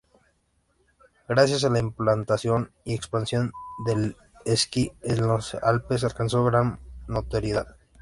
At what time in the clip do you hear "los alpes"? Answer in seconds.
5.27-6.03